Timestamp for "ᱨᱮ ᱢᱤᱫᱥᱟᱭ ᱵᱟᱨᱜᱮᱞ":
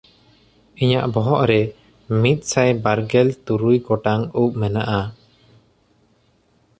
1.49-3.29